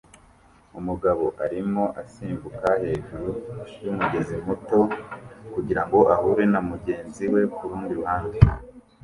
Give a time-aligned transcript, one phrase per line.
[0.79, 3.29] Umugabo arimo asimbuka hejuru
[3.85, 4.79] yumugezi muto
[5.53, 8.37] kugirango ahure na mugenzi we kurundi ruhande